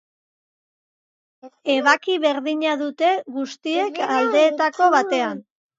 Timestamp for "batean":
5.01-5.51